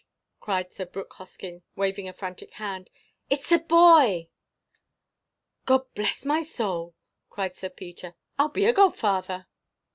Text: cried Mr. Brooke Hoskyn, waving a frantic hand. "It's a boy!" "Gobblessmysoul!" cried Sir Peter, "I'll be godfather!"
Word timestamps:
cried 0.39 0.71
Mr. 0.71 0.91
Brooke 0.91 1.13
Hoskyn, 1.13 1.61
waving 1.75 2.07
a 2.07 2.13
frantic 2.13 2.53
hand. 2.53 2.89
"It's 3.29 3.51
a 3.51 3.59
boy!" 3.59 4.29
"Gobblessmysoul!" 5.67 6.95
cried 7.29 7.55
Sir 7.55 7.69
Peter, 7.69 8.15
"I'll 8.39 8.49
be 8.49 8.71
godfather!" 8.71 9.45